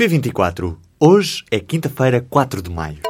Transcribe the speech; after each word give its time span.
P24. 0.00 0.78
Hoje 0.98 1.44
é 1.50 1.60
quinta-feira, 1.60 2.22
4 2.22 2.62
de 2.62 2.70
maio. 2.70 3.00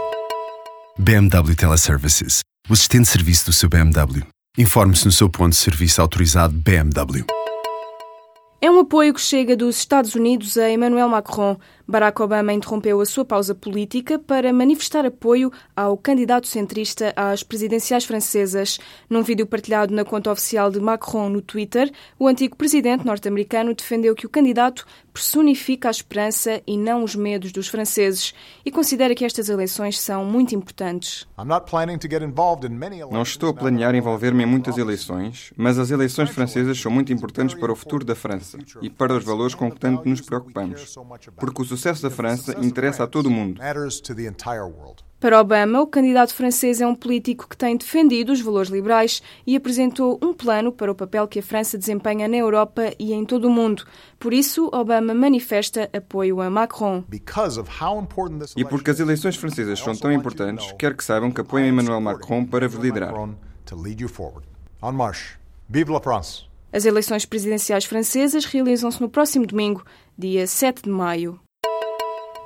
BMW 0.99 1.55
Teleservices. 1.55 2.41
O 2.69 2.73
assistente 2.73 3.03
de 3.03 3.11
serviço 3.11 3.47
do 3.47 3.53
seu 3.53 3.69
BMW. 3.69 4.27
Informe-se 4.59 5.07
no 5.07 5.13
seu 5.13 5.31
ponto 5.31 5.51
de 5.51 5.57
serviço 5.57 6.03
autorizado 6.03 6.53
BMW. 6.53 7.25
É 8.63 8.71
um 8.71 8.79
apoio 8.79 9.15
que 9.15 9.21
chega 9.23 9.57
dos 9.57 9.79
Estados 9.79 10.15
Unidos 10.15 10.59
a 10.59 10.69
Emmanuel 10.71 11.09
Macron. 11.09 11.57
Barack 11.89 12.21
Obama 12.21 12.53
interrompeu 12.53 13.01
a 13.01 13.07
sua 13.07 13.25
pausa 13.25 13.55
política 13.55 14.19
para 14.19 14.53
manifestar 14.53 15.07
apoio 15.07 15.51
ao 15.75 15.97
candidato 15.97 16.47
centrista 16.47 17.11
às 17.17 17.43
presidenciais 17.43 18.05
francesas. 18.05 18.79
Num 19.09 19.23
vídeo 19.23 19.47
partilhado 19.47 19.95
na 19.95 20.05
conta 20.05 20.31
oficial 20.31 20.71
de 20.71 20.79
Macron 20.79 21.31
no 21.31 21.41
Twitter, 21.41 21.91
o 22.19 22.29
antigo 22.29 22.55
presidente 22.55 23.05
norte-americano 23.05 23.75
defendeu 23.75 24.15
que 24.15 24.27
o 24.27 24.29
candidato 24.29 24.87
personifica 25.13 25.89
a 25.89 25.91
esperança 25.91 26.63
e 26.67 26.77
não 26.77 27.03
os 27.03 27.17
medos 27.17 27.51
dos 27.51 27.67
franceses 27.67 28.33
e 28.65 28.71
considera 28.71 29.15
que 29.15 29.25
estas 29.25 29.49
eleições 29.49 29.99
são 29.99 30.25
muito 30.25 30.55
importantes. 30.55 31.27
Não 33.11 33.23
estou 33.23 33.49
a 33.49 33.55
planear 33.55 33.95
envolver-me 33.95 34.45
em 34.45 34.47
muitas 34.47 34.79
eleições, 34.79 35.53
mas 35.57 35.79
as 35.79 35.91
eleições 35.91 36.31
francesas 36.31 36.79
são 36.79 36.93
muito 36.93 37.13
importantes 37.13 37.57
para 37.57 37.73
o 37.73 37.75
futuro 37.75 38.05
da 38.05 38.15
França 38.15 38.50
e 38.83 38.91
para 38.91 39.17
os 39.17 39.25
valores 39.25 39.55
com 39.55 39.71
que 39.71 39.79
tanto 39.79 40.09
nos 40.09 40.21
preocupamos, 40.21 40.99
porque 41.37 41.63
o 41.63 41.65
sucesso 41.65 42.03
da 42.03 42.11
França 42.11 42.57
interessa 42.61 43.05
a 43.05 43.07
todo 43.07 43.27
o 43.27 43.31
mundo. 43.31 43.61
Para 45.21 45.39
Obama, 45.39 45.83
o 45.83 45.87
candidato 45.87 46.35
francês 46.35 46.81
é 46.81 46.87
um 46.87 46.95
político 46.95 47.47
que 47.47 47.55
tem 47.55 47.77
defendido 47.77 48.33
os 48.33 48.41
valores 48.41 48.71
liberais 48.71 49.23
e 49.47 49.55
apresentou 49.55 50.19
um 50.23 50.33
plano 50.33 50.73
para 50.73 50.91
o 50.91 50.95
papel 50.95 51.29
que 51.29 51.41
a 51.41 51.43
França 51.43 51.77
desempenha 51.77 52.27
na 52.27 52.39
Europa 52.39 52.95
e 52.99 53.13
em 53.13 53.27
todo 53.27 53.45
o 53.47 53.51
mundo. 53.51 53.85
Por 54.19 54.33
isso, 54.33 54.71
Obama 54.73 55.13
manifesta 55.13 55.91
apoio 55.93 56.41
a 56.41 56.49
Macron. 56.49 57.05
E 58.57 58.65
porque 58.65 58.91
as 58.91 58.99
eleições 58.99 59.37
francesas 59.37 59.79
são 59.79 59.95
tão 59.95 60.11
importantes, 60.11 60.73
quero 60.79 60.97
que 60.97 61.05
saibam 61.05 61.31
que 61.31 61.43
apoiam 61.43 61.69
Emmanuel 61.69 62.01
Macron 62.01 62.47
para 62.47 62.67
vos 62.67 62.81
liderar. 62.81 63.13
As 66.73 66.85
eleições 66.85 67.25
presidenciais 67.25 67.85
francesas 67.85 68.45
realizam-se 68.45 69.01
no 69.01 69.09
próximo 69.09 69.45
domingo, 69.45 69.85
dia 70.17 70.47
7 70.47 70.83
de 70.83 70.91
maio. 70.91 71.41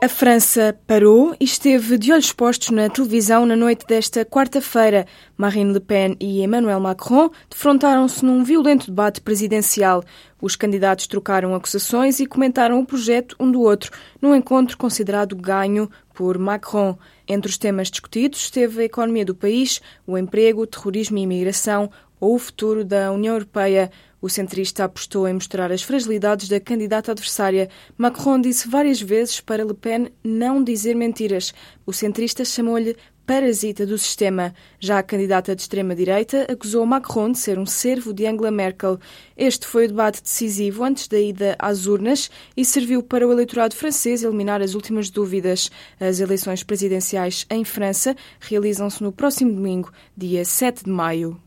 A 0.03 0.08
França 0.08 0.78
parou 0.86 1.34
e 1.41 1.44
esteve 1.44 1.97
de 1.97 2.12
olhos 2.12 2.30
postos 2.30 2.69
na 2.69 2.91
televisão 2.91 3.47
na 3.47 3.56
noite 3.56 3.86
desta 3.86 4.22
quarta-feira. 4.22 5.06
Marine 5.34 5.72
Le 5.72 5.80
Pen 5.80 6.14
e 6.20 6.42
Emmanuel 6.42 6.78
Macron 6.78 7.30
defrontaram-se 7.48 8.22
num 8.22 8.45
violento 8.45 8.86
debate 8.86 9.22
presidencial. 9.22 10.02
Os 10.42 10.56
candidatos 10.56 11.06
trocaram 11.06 11.55
acusações 11.55 12.20
e 12.20 12.27
comentaram 12.27 12.80
o 12.80 12.86
projeto 12.86 13.34
um 13.41 13.50
do 13.50 13.62
outro, 13.62 13.91
num 14.20 14.34
encontro 14.34 14.77
considerado 14.77 15.34
ganho 15.34 15.91
por 16.12 16.36
Macron. 16.39 16.98
Entre 17.27 17.50
os 17.50 17.56
temas 17.56 17.91
discutidos 17.91 18.41
esteve 18.41 18.83
a 18.83 18.84
economia 18.84 19.25
do 19.25 19.34
país, 19.34 19.80
o 20.06 20.19
emprego, 20.19 20.62
o 20.62 20.67
terrorismo 20.67 21.17
e 21.17 21.22
imigração 21.22 21.91
ou 22.20 22.34
o 22.34 22.39
futuro 22.39 22.84
da 22.84 23.11
União 23.11 23.34
Europeia. 23.34 23.91
O 24.25 24.28
centrista 24.30 24.84
apostou 24.84 25.28
em 25.28 25.34
mostrar 25.34 25.70
as 25.70 25.83
fragilidades 25.83 26.48
da 26.48 26.58
candidata 26.58 27.12
adversária. 27.12 27.69
Macron 27.94 28.41
disse 28.41 28.67
várias 28.67 28.98
vezes 28.98 29.39
para 29.39 29.62
Le 29.62 29.75
Pen 29.75 30.08
não 30.25 30.64
dizer 30.64 30.94
mentiras. 30.97 31.53
O 31.84 31.92
centrista 31.92 32.42
chamou-lhe 32.42 32.97
parasita 33.27 33.84
do 33.84 33.98
sistema. 33.98 34.55
Já 34.80 34.98
a 34.98 35.02
candidata 35.02 35.55
de 35.55 35.61
extrema-direita 35.61 36.47
acusou 36.50 36.86
Macron 36.86 37.33
de 37.33 37.39
ser 37.39 37.58
um 37.58 37.67
servo 37.67 38.14
de 38.14 38.27
Angela 38.27 38.50
Merkel. 38.50 38.98
Este 39.36 39.67
foi 39.67 39.84
o 39.84 39.89
debate 39.89 40.22
decisivo 40.22 40.84
antes 40.84 41.06
da 41.06 41.20
ida 41.20 41.55
às 41.58 41.84
urnas 41.84 42.30
e 42.56 42.64
serviu 42.64 43.02
para 43.02 43.28
o 43.28 43.30
eleitorado 43.30 43.77
francês 43.77 44.22
eliminar 44.22 44.62
as 44.62 44.75
últimas 44.75 45.11
dúvidas. 45.11 45.70
As 46.00 46.19
eleições 46.19 46.62
presidenciais 46.62 47.45
em 47.50 47.62
França 47.62 48.17
realizam-se 48.41 49.02
no 49.02 49.12
próximo 49.12 49.52
domingo, 49.52 49.92
dia 50.17 50.47
7 50.47 50.84
de 50.84 50.91
maio. 50.91 51.43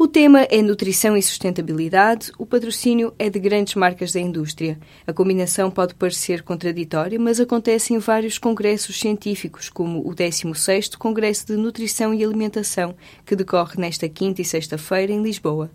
O 0.00 0.06
tema 0.06 0.42
é 0.42 0.62
nutrição 0.62 1.16
e 1.16 1.22
sustentabilidade, 1.22 2.30
o 2.38 2.46
patrocínio 2.46 3.12
é 3.18 3.28
de 3.28 3.40
grandes 3.40 3.74
marcas 3.74 4.12
da 4.12 4.20
indústria. 4.20 4.78
A 5.04 5.12
combinação 5.12 5.72
pode 5.72 5.96
parecer 5.96 6.44
contraditória, 6.44 7.18
mas 7.18 7.40
acontece 7.40 7.92
em 7.92 7.98
vários 7.98 8.38
congressos 8.38 9.00
científicos, 9.00 9.68
como 9.68 10.08
o 10.08 10.14
16º 10.14 10.96
Congresso 10.96 11.48
de 11.48 11.56
Nutrição 11.56 12.14
e 12.14 12.22
Alimentação, 12.22 12.94
que 13.26 13.34
decorre 13.34 13.74
nesta 13.76 14.08
quinta 14.08 14.40
e 14.40 14.44
sexta-feira 14.44 15.12
em 15.12 15.20
Lisboa. 15.20 15.68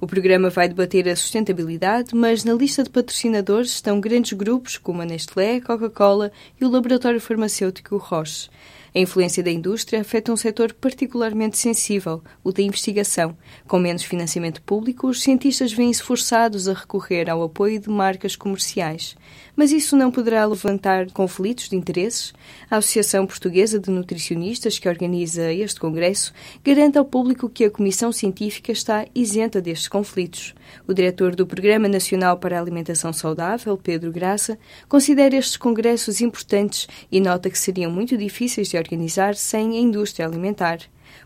O 0.00 0.06
programa 0.06 0.50
vai 0.50 0.68
debater 0.68 1.08
a 1.08 1.16
sustentabilidade, 1.16 2.14
mas 2.14 2.44
na 2.44 2.52
lista 2.52 2.82
de 2.82 2.90
patrocinadores 2.90 3.70
estão 3.70 4.00
grandes 4.00 4.32
grupos 4.32 4.76
como 4.76 5.02
a 5.02 5.04
Nestlé, 5.04 5.60
Coca-Cola 5.60 6.30
e 6.60 6.64
o 6.64 6.70
laboratório 6.70 7.20
farmacêutico 7.20 7.96
Roche. 7.96 8.48
A 8.94 9.00
influência 9.00 9.42
da 9.42 9.50
indústria 9.50 10.00
afeta 10.00 10.32
um 10.32 10.36
setor 10.36 10.72
particularmente 10.72 11.58
sensível, 11.58 12.22
o 12.42 12.50
da 12.50 12.62
investigação. 12.62 13.36
Com 13.66 13.78
menos 13.78 14.02
financiamento 14.02 14.62
público, 14.62 15.08
os 15.08 15.22
cientistas 15.22 15.72
vêm-se 15.72 16.02
forçados 16.02 16.68
a 16.68 16.72
recorrer 16.72 17.28
ao 17.28 17.42
apoio 17.42 17.78
de 17.78 17.88
marcas 17.90 18.34
comerciais. 18.34 19.14
Mas 19.54 19.72
isso 19.72 19.96
não 19.96 20.10
poderá 20.10 20.44
levantar 20.46 21.10
conflitos 21.12 21.68
de 21.68 21.76
interesses? 21.76 22.32
A 22.70 22.78
Associação 22.78 23.26
Portuguesa 23.26 23.78
de 23.78 23.90
Nutricionistas, 23.90 24.78
que 24.78 24.88
organiza 24.88 25.52
este 25.52 25.80
congresso, 25.80 26.32
garante 26.64 26.96
ao 26.96 27.04
público 27.04 27.48
que 27.48 27.64
a 27.64 27.70
Comissão 27.70 28.10
Científica 28.10 28.72
está 28.72 29.06
isenta 29.14 29.60
destes 29.68 29.88
conflitos. 29.88 30.54
O 30.86 30.94
diretor 30.94 31.36
do 31.36 31.46
Programa 31.46 31.88
Nacional 31.88 32.38
para 32.38 32.56
a 32.56 32.60
Alimentação 32.60 33.12
Saudável, 33.12 33.76
Pedro 33.76 34.10
Graça, 34.10 34.58
considera 34.88 35.36
estes 35.36 35.58
congressos 35.58 36.22
importantes 36.22 36.88
e 37.12 37.20
nota 37.20 37.50
que 37.50 37.58
seriam 37.58 37.90
muito 37.90 38.16
difíceis 38.16 38.68
de 38.68 38.78
organizar 38.78 39.34
sem 39.34 39.76
a 39.76 39.80
indústria 39.80 40.26
alimentar. 40.26 40.78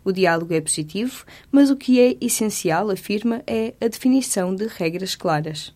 O 0.04 0.10
diálogo 0.10 0.53
é 0.53 0.60
positivo, 0.60 1.25
mas 1.50 1.70
o 1.70 1.76
que 1.76 2.00
é 2.00 2.16
essencial, 2.20 2.91
afirma, 2.91 3.42
é 3.47 3.75
a 3.80 3.86
definição 3.86 4.54
de 4.54 4.66
regras 4.66 5.14
claras. 5.14 5.72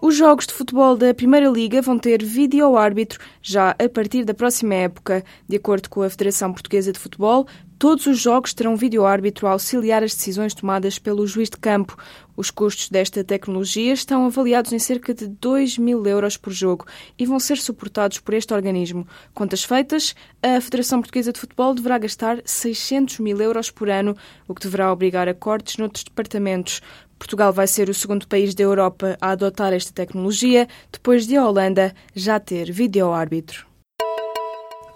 Os 0.00 0.14
jogos 0.14 0.46
de 0.46 0.54
futebol 0.54 0.96
da 0.96 1.12
Primeira 1.12 1.48
Liga 1.48 1.82
vão 1.82 1.98
ter 1.98 2.22
vídeo-árbitro 2.22 3.18
já 3.42 3.70
a 3.70 3.88
partir 3.88 4.24
da 4.24 4.32
próxima 4.32 4.74
época. 4.74 5.24
De 5.48 5.56
acordo 5.56 5.90
com 5.90 6.02
a 6.02 6.08
Federação 6.08 6.52
Portuguesa 6.52 6.92
de 6.92 7.00
Futebol, 7.00 7.48
todos 7.78 8.06
os 8.06 8.18
jogos 8.18 8.52
terão 8.52 8.76
vídeo-árbitro 8.76 9.46
a 9.46 9.52
auxiliar 9.52 10.02
as 10.02 10.14
decisões 10.14 10.52
tomadas 10.52 10.98
pelo 10.98 11.26
juiz 11.26 11.48
de 11.48 11.56
campo. 11.56 11.96
Os 12.36 12.50
custos 12.50 12.88
desta 12.88 13.22
tecnologia 13.22 13.92
estão 13.92 14.26
avaliados 14.26 14.72
em 14.72 14.78
cerca 14.78 15.14
de 15.14 15.28
2 15.28 15.78
mil 15.78 16.04
euros 16.04 16.36
por 16.36 16.52
jogo 16.52 16.86
e 17.16 17.24
vão 17.24 17.38
ser 17.38 17.56
suportados 17.56 18.18
por 18.18 18.34
este 18.34 18.52
organismo. 18.52 19.06
Contas 19.32 19.62
feitas, 19.62 20.14
a 20.42 20.60
Federação 20.60 21.00
Portuguesa 21.00 21.32
de 21.32 21.38
Futebol 21.38 21.72
deverá 21.72 21.98
gastar 21.98 22.42
600 22.44 23.20
mil 23.20 23.40
euros 23.40 23.70
por 23.70 23.88
ano, 23.88 24.16
o 24.48 24.54
que 24.54 24.62
deverá 24.62 24.92
obrigar 24.92 25.28
a 25.28 25.34
cortes 25.34 25.76
noutros 25.76 26.02
departamentos. 26.02 26.82
Portugal 27.16 27.52
vai 27.52 27.66
ser 27.66 27.88
o 27.88 27.94
segundo 27.94 28.26
país 28.26 28.54
da 28.54 28.62
Europa 28.64 29.16
a 29.20 29.30
adotar 29.30 29.72
esta 29.72 29.92
tecnologia, 29.92 30.68
depois 30.90 31.26
de 31.26 31.36
a 31.36 31.46
Holanda 31.46 31.94
já 32.14 32.40
ter 32.40 32.72
vídeo-árbitro. 32.72 33.67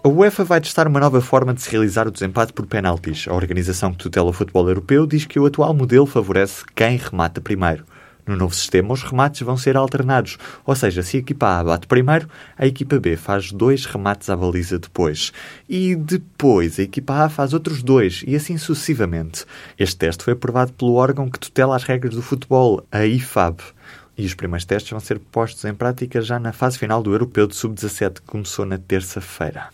A 0.05 0.09
UEFA 0.09 0.43
vai 0.43 0.61
testar 0.61 0.89
uma 0.89 0.99
nova 0.99 1.21
forma 1.21 1.55
de 1.55 1.63
se 1.63 1.71
realizar 1.71 2.09
o 2.09 2.11
desempate 2.11 2.53
por 2.53 2.67
penaltis. 2.67 3.29
A 3.29 3.35
organização 3.35 3.93
que 3.93 3.99
tutela 3.99 4.31
o 4.31 4.33
futebol 4.33 4.67
europeu 4.67 5.07
diz 5.07 5.27
que 5.27 5.39
o 5.39 5.47
atual 5.47 5.73
modelo 5.73 6.07
favorece 6.07 6.65
quem 6.75 6.97
remata 6.97 7.41
primeiro. 7.41 7.85
No 8.27 8.35
novo 8.35 8.53
sistema, 8.53 8.93
os 8.93 9.05
remates 9.05 9.43
vão 9.43 9.57
ser 9.57 9.77
alternados, 9.77 10.39
ou 10.67 10.75
seja, 10.75 11.05
se 11.05 11.17
a 11.17 11.21
equipa 11.21 11.47
A 11.57 11.63
bate 11.63 11.87
primeiro, 11.87 12.29
a 12.59 12.67
equipa 12.67 12.99
B 12.99 13.17
faz 13.17 13.53
dois 13.53 13.85
remates 13.85 14.29
à 14.29 14.37
baliza 14.37 14.77
depois. 14.77 15.33
E 15.69 15.95
depois 15.95 16.81
a 16.81 16.83
equipa 16.83 17.23
A 17.23 17.29
faz 17.29 17.53
outros 17.53 17.81
dois, 17.81 18.25
e 18.27 18.35
assim 18.35 18.59
sucessivamente. 18.59 19.45
Este 19.79 19.97
teste 19.97 20.25
foi 20.25 20.33
aprovado 20.33 20.73
pelo 20.73 20.95
órgão 20.95 21.31
que 21.31 21.39
tutela 21.39 21.77
as 21.77 21.85
regras 21.85 22.17
do 22.17 22.23
futebol, 22.23 22.85
a 22.91 23.07
IFAB. 23.07 23.61
E 24.19 24.27
os 24.27 24.35
primeiros 24.35 24.65
testes 24.65 24.91
vão 24.91 24.99
ser 24.99 25.21
postos 25.21 25.65
em 25.65 25.75
prática 25.75 26.21
já 26.21 26.41
na 26.41 26.53
fase 26.53 26.77
final 26.77 27.05
do 27.05 27.13
Europeu 27.13 27.47
de 27.47 27.55
Sub-17, 27.55 28.15
que 28.15 28.23
começou 28.23 28.67
na 28.67 28.79
terça-feira. 28.79 29.69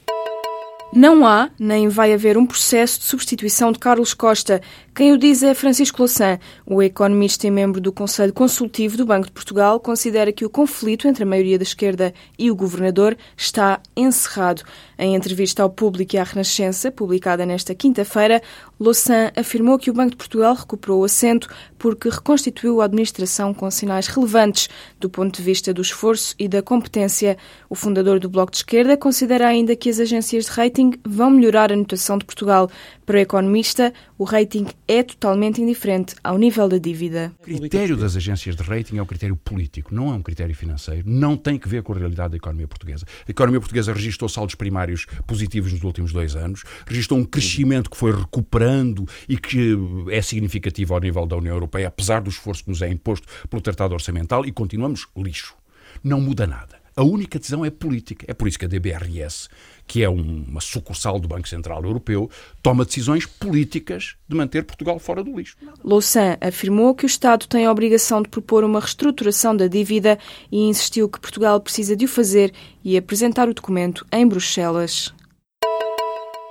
Não 0.92 1.26
há, 1.26 1.50
nem 1.58 1.88
vai 1.88 2.12
haver 2.12 2.38
um 2.38 2.46
processo 2.46 3.00
de 3.00 3.04
substituição 3.04 3.70
de 3.70 3.78
Carlos 3.78 4.14
Costa. 4.14 4.62
Quem 4.98 5.12
o 5.12 5.16
diz 5.16 5.44
é 5.44 5.54
Francisco 5.54 5.98
Louçã. 6.00 6.40
O 6.66 6.82
economista 6.82 7.46
e 7.46 7.52
membro 7.52 7.80
do 7.80 7.92
Conselho 7.92 8.32
Consultivo 8.32 8.96
do 8.96 9.06
Banco 9.06 9.26
de 9.26 9.32
Portugal 9.32 9.78
considera 9.78 10.32
que 10.32 10.44
o 10.44 10.50
conflito 10.50 11.06
entre 11.06 11.22
a 11.22 11.26
maioria 11.26 11.56
da 11.56 11.62
esquerda 11.62 12.12
e 12.36 12.50
o 12.50 12.56
governador 12.56 13.16
está 13.36 13.80
encerrado. 13.96 14.64
Em 14.98 15.14
entrevista 15.14 15.62
ao 15.62 15.70
público 15.70 16.16
e 16.16 16.18
à 16.18 16.24
Renascença, 16.24 16.90
publicada 16.90 17.46
nesta 17.46 17.76
quinta-feira, 17.76 18.42
Louçã 18.80 19.30
afirmou 19.36 19.78
que 19.78 19.88
o 19.88 19.94
Banco 19.94 20.10
de 20.10 20.16
Portugal 20.16 20.56
recuperou 20.56 21.02
o 21.02 21.04
assento 21.04 21.48
porque 21.78 22.08
reconstituiu 22.08 22.80
a 22.80 22.86
administração 22.86 23.54
com 23.54 23.70
sinais 23.70 24.08
relevantes 24.08 24.68
do 24.98 25.08
ponto 25.08 25.36
de 25.36 25.42
vista 25.44 25.72
do 25.72 25.80
esforço 25.80 26.34
e 26.36 26.48
da 26.48 26.60
competência. 26.60 27.36
O 27.70 27.76
fundador 27.76 28.18
do 28.18 28.28
Bloco 28.28 28.50
de 28.50 28.58
Esquerda 28.58 28.96
considera 28.96 29.46
ainda 29.46 29.76
que 29.76 29.88
as 29.88 30.00
agências 30.00 30.46
de 30.46 30.50
rating 30.50 30.94
vão 31.06 31.30
melhorar 31.30 31.70
a 31.70 31.76
notação 31.76 32.18
de 32.18 32.24
Portugal. 32.24 32.68
Para 33.06 33.18
o 33.18 33.20
economista, 33.20 33.92
o 34.18 34.24
rating 34.24 34.66
é 34.88 35.02
totalmente 35.02 35.60
indiferente 35.60 36.16
ao 36.24 36.38
nível 36.38 36.66
da 36.66 36.78
dívida. 36.78 37.30
O 37.40 37.44
critério 37.44 37.94
das 37.94 38.16
agências 38.16 38.56
de 38.56 38.62
rating 38.62 38.96
é 38.96 39.02
um 39.02 39.06
critério 39.06 39.36
político, 39.36 39.94
não 39.94 40.08
é 40.10 40.14
um 40.14 40.22
critério 40.22 40.54
financeiro, 40.54 41.02
não 41.06 41.36
tem 41.36 41.58
que 41.58 41.68
ver 41.68 41.82
com 41.82 41.92
a 41.92 41.98
realidade 41.98 42.30
da 42.30 42.36
economia 42.38 42.66
portuguesa. 42.66 43.04
A 43.26 43.30
economia 43.30 43.60
portuguesa 43.60 43.92
registrou 43.92 44.30
saldos 44.30 44.54
primários 44.54 45.04
positivos 45.26 45.72
nos 45.72 45.82
últimos 45.82 46.10
dois 46.10 46.34
anos, 46.34 46.64
registrou 46.86 47.20
um 47.20 47.24
crescimento 47.24 47.90
que 47.90 47.96
foi 47.98 48.12
recuperando 48.12 49.06
e 49.28 49.36
que 49.36 49.76
é 50.10 50.22
significativo 50.22 50.94
ao 50.94 51.00
nível 51.00 51.26
da 51.26 51.36
União 51.36 51.54
Europeia, 51.54 51.88
apesar 51.88 52.22
do 52.22 52.30
esforço 52.30 52.64
que 52.64 52.70
nos 52.70 52.80
é 52.80 52.88
imposto 52.88 53.28
pelo 53.50 53.60
Tratado 53.60 53.92
Orçamental, 53.92 54.46
e 54.46 54.50
continuamos 54.50 55.06
lixo. 55.14 55.54
Não 56.02 56.20
muda 56.20 56.46
nada. 56.46 56.77
A 56.98 57.02
única 57.04 57.38
decisão 57.38 57.64
é 57.64 57.70
política. 57.70 58.26
É 58.26 58.34
por 58.34 58.48
isso 58.48 58.58
que 58.58 58.64
a 58.64 58.68
DBRS, 58.68 59.48
que 59.86 60.02
é 60.02 60.08
uma 60.08 60.60
sucursal 60.60 61.20
do 61.20 61.28
Banco 61.28 61.48
Central 61.48 61.84
Europeu, 61.84 62.28
toma 62.60 62.84
decisões 62.84 63.24
políticas 63.24 64.16
de 64.28 64.34
manter 64.34 64.64
Portugal 64.64 64.98
fora 64.98 65.22
do 65.22 65.38
lixo. 65.38 65.56
Louçã 65.84 66.36
afirmou 66.40 66.96
que 66.96 67.04
o 67.04 67.06
Estado 67.06 67.46
tem 67.46 67.66
a 67.66 67.70
obrigação 67.70 68.20
de 68.20 68.28
propor 68.28 68.64
uma 68.64 68.80
reestruturação 68.80 69.56
da 69.56 69.68
dívida 69.68 70.18
e 70.50 70.62
insistiu 70.68 71.08
que 71.08 71.20
Portugal 71.20 71.60
precisa 71.60 71.94
de 71.94 72.06
o 72.06 72.08
fazer 72.08 72.52
e 72.82 72.96
apresentar 72.96 73.48
o 73.48 73.54
documento 73.54 74.04
em 74.10 74.26
Bruxelas. 74.26 75.14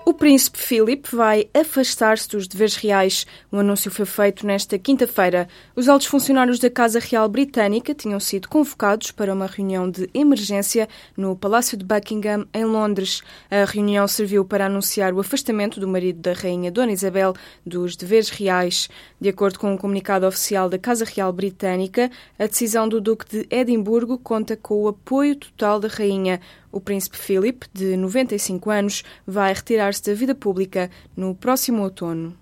O 0.08 0.14
príncipe 0.14 0.58
Philip 0.58 1.14
vai 1.14 1.50
afastar-se 1.54 2.30
dos 2.30 2.48
deveres 2.48 2.78
reais. 2.78 3.28
O 3.52 3.58
anúncio 3.58 3.92
foi 3.92 4.06
feito 4.06 4.48
nesta 4.48 4.80
quinta-feira. 4.80 5.50
Os 5.76 5.90
altos 5.90 6.08
funcionários 6.08 6.60
da 6.60 6.70
Casa 6.70 6.98
Real 6.98 7.28
Britânica 7.28 7.94
tinham 7.94 8.18
sido 8.18 8.48
convocados 8.48 9.12
para 9.12 9.34
uma 9.34 9.48
reunião 9.48 9.92
de 9.92 10.10
emergência 10.14 10.88
no 11.18 11.36
Palácio 11.36 11.78
de 11.78 11.84
Buckingham, 11.84 12.48
em 12.54 12.64
Londres. 12.64 13.22
A 13.52 13.66
reunião 13.66 14.08
serviu 14.08 14.46
para 14.46 14.68
anunciar 14.68 15.14
o 15.14 15.20
afastamento 15.20 15.78
do 15.78 15.90
marido 15.90 16.22
da 16.22 16.32
Rainha 16.32 16.72
Dona 16.72 16.94
Isabel 16.94 17.34
dos 17.66 17.98
deveres 17.98 18.30
reais. 18.30 18.88
De 19.20 19.28
acordo 19.28 19.60
com 19.60 19.74
um 19.74 19.78
comunicado 19.78 20.26
oficial 20.26 20.70
da 20.70 20.80
Casa 20.80 21.04
Real 21.04 21.34
Britânica, 21.34 22.10
a 22.40 22.48
decisão 22.48 22.88
do 22.88 23.02
Duque 23.02 23.26
de 23.30 23.48
Edimburgo 23.54 24.18
conta 24.18 24.56
com 24.56 24.84
o 24.84 24.88
apoio 24.88 25.36
total 25.36 25.82
da 25.82 25.90
Rainha. 25.90 26.40
O 26.72 26.80
príncipe 26.80 27.18
Philip, 27.18 27.66
de 27.74 27.96
95 27.98 28.70
anos, 28.70 29.04
vai 29.26 29.54
retirar-se 29.54 30.04
da 30.04 30.14
vida 30.14 30.36
pública 30.36 30.90
no 31.16 31.34
próximo 31.34 31.82
outono. 31.84 32.38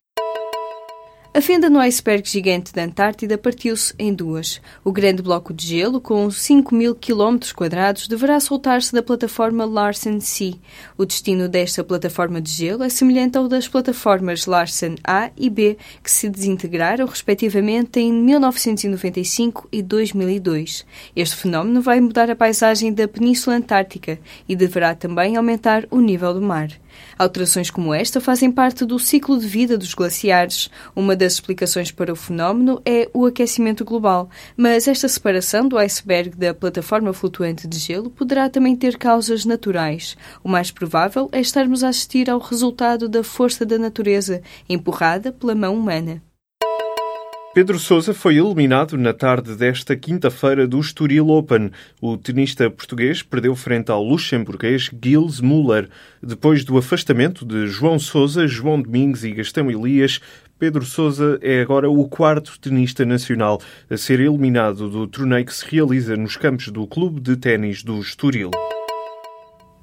A 1.35 1.41
fenda 1.41 1.69
no 1.69 1.79
iceberg 1.79 2.25
gigante 2.29 2.71
da 2.71 2.85
Antártida 2.85 3.37
partiu-se 3.37 3.93
em 3.99 4.13
duas. 4.13 4.61
O 4.85 4.91
grande 4.93 5.21
bloco 5.21 5.53
de 5.53 5.67
gelo, 5.67 5.99
com 5.99 6.31
5 6.31 6.73
mil 6.73 6.95
quilómetros 6.95 7.51
quadrados, 7.51 8.07
deverá 8.07 8.39
soltar-se 8.39 8.93
da 8.93 9.03
plataforma 9.03 9.65
Larsen 9.65 10.21
C. 10.21 10.55
O 10.97 11.05
destino 11.05 11.49
desta 11.49 11.83
plataforma 11.83 12.39
de 12.39 12.49
gelo 12.49 12.83
é 12.83 12.87
semelhante 12.87 13.37
ao 13.37 13.49
das 13.49 13.67
plataformas 13.67 14.45
Larsen 14.45 14.95
A 15.03 15.29
e 15.35 15.49
B, 15.49 15.77
que 16.01 16.09
se 16.09 16.29
desintegraram 16.29 17.05
respectivamente 17.05 17.99
em 17.99 18.13
1995 18.13 19.67
e 19.73 19.81
2002. 19.81 20.85
Este 21.13 21.35
fenómeno 21.35 21.81
vai 21.81 21.99
mudar 21.99 22.31
a 22.31 22.35
paisagem 22.37 22.93
da 22.93 23.09
Península 23.09 23.57
Antártica 23.57 24.17
e 24.47 24.55
deverá 24.55 24.95
também 24.95 25.35
aumentar 25.35 25.85
o 25.91 25.99
nível 25.99 26.33
do 26.33 26.41
mar. 26.41 26.69
Alterações 27.17 27.69
como 27.69 27.93
esta 27.93 28.19
fazem 28.19 28.51
parte 28.51 28.85
do 28.85 28.99
ciclo 28.99 29.39
de 29.39 29.47
vida 29.47 29.77
dos 29.77 29.93
glaciares. 29.93 30.69
Uma 30.95 31.15
das 31.15 31.33
explicações 31.33 31.91
para 31.91 32.11
o 32.11 32.15
fenómeno 32.15 32.81
é 32.85 33.09
o 33.13 33.25
aquecimento 33.25 33.85
global, 33.85 34.29
mas 34.57 34.87
esta 34.87 35.07
separação 35.07 35.67
do 35.67 35.77
iceberg 35.77 36.35
da 36.35 36.53
plataforma 36.53 37.13
flutuante 37.13 37.67
de 37.67 37.77
gelo 37.79 38.09
poderá 38.09 38.49
também 38.49 38.75
ter 38.75 38.97
causas 38.97 39.45
naturais. 39.45 40.17
O 40.43 40.49
mais 40.49 40.71
provável 40.71 41.29
é 41.31 41.39
estarmos 41.39 41.83
a 41.83 41.89
assistir 41.89 42.29
ao 42.29 42.39
resultado 42.39 43.07
da 43.07 43.23
força 43.23 43.65
da 43.65 43.77
natureza, 43.77 44.41
empurrada 44.69 45.31
pela 45.31 45.55
mão 45.55 45.75
humana. 45.75 46.21
Pedro 47.55 47.79
Sousa 47.79 48.13
foi 48.13 48.35
eliminado 48.35 48.97
na 48.97 49.13
tarde 49.13 49.55
desta 49.55 49.95
quinta-feira 49.95 50.67
do 50.67 50.77
Estoril 50.77 51.29
Open. 51.29 51.71
O 52.01 52.17
tenista 52.17 52.69
português 52.69 53.23
perdeu 53.23 53.55
frente 53.55 53.89
ao 53.89 54.03
luxemburguês 54.03 54.91
Gilles 55.01 55.39
Muller. 55.39 55.87
Depois 56.21 56.65
do 56.65 56.77
afastamento 56.77 57.45
de 57.45 57.65
João 57.67 57.97
Sousa, 57.97 58.45
João 58.45 58.81
Domingos 58.81 59.23
e 59.23 59.31
Gastão 59.31 59.71
Elias, 59.71 60.19
Pedro 60.59 60.83
Sousa 60.83 61.39
é 61.41 61.61
agora 61.61 61.89
o 61.89 62.05
quarto 62.09 62.59
tenista 62.59 63.05
nacional 63.05 63.61
a 63.89 63.95
ser 63.95 64.19
eliminado 64.19 64.89
do 64.89 65.07
torneio 65.07 65.45
que 65.45 65.55
se 65.55 65.65
realiza 65.65 66.17
nos 66.17 66.35
campos 66.35 66.67
do 66.67 66.85
Clube 66.85 67.21
de 67.21 67.37
Ténis 67.37 67.83
do 67.83 68.01
Estoril. 68.01 68.51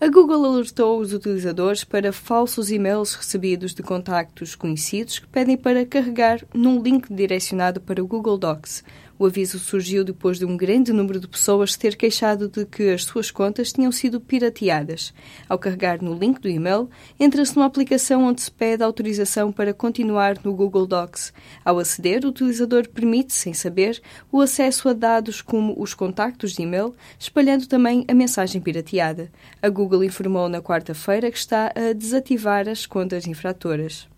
A 0.03 0.09
Google 0.09 0.45
alertou 0.45 0.99
os 0.99 1.13
utilizadores 1.13 1.85
para 1.85 2.13
falsos 2.13 2.73
e-mails 2.73 3.15
recebidos 3.15 3.73
de 3.73 3.85
contactos 3.85 4.57
conhecidos 4.57 5.21
que 5.21 5.29
pedem 5.29 5.57
para 5.57 5.87
carregar 5.87 6.45
num 6.53 6.83
link 6.83 7.07
direcionado 7.09 7.81
para 7.81 8.03
o 8.03 8.07
Google 8.09 8.37
Docs. 8.37 8.83
O 9.23 9.27
aviso 9.27 9.57
surgiu 9.57 10.03
depois 10.03 10.37
de 10.37 10.45
um 10.45 10.57
grande 10.57 10.93
número 10.93 11.21
de 11.21 11.29
pessoas 11.29 11.77
ter 11.77 11.95
queixado 11.95 12.49
de 12.49 12.67
que 12.67 12.91
as 12.91 13.05
suas 13.05 13.31
contas 13.31 13.73
tinham 13.73 13.93
sido 13.93 14.21
pirateadas. 14.21 15.15
Ao 15.49 15.57
carregar 15.57 16.03
no 16.03 16.13
link 16.13 16.41
do 16.41 16.49
e-mail, 16.49 16.91
entra-se 17.21 17.55
numa 17.55 17.67
aplicação 17.67 18.25
onde 18.25 18.43
se 18.43 18.51
pede 18.51 18.83
autorização 18.83 19.53
para 19.53 19.73
continuar 19.73 20.39
no 20.43 20.53
Google 20.53 20.89
Docs. 20.89 21.33
Ao 21.65 21.79
aceder, 21.79 22.25
o 22.25 22.31
utilizador 22.31 22.89
permite, 22.89 23.33
sem 23.33 23.55
saber, 23.55 24.03
o 24.33 24.41
acesso 24.41 24.89
a 24.89 24.93
dados 24.93 25.41
como 25.41 25.81
os 25.81 25.95
contactos 25.95 26.55
de 26.55 26.63
e-mail, 26.63 26.93
espalhando 27.17 27.69
também 27.69 28.05
a 28.09 28.15
mensagem 28.15 28.61
pirateada. 28.61 29.31
A 29.63 29.69
Google 29.69 30.03
informou 30.03 30.49
na 30.49 30.61
quarta-feira 30.61 31.31
que 31.31 31.39
está 31.39 31.73
a 31.77 31.93
desativar 31.93 32.69
as 32.69 32.87
contas 32.87 33.29
infratoras. 33.29 34.11